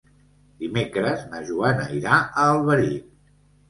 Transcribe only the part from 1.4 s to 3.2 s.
Joana irà a Alberic.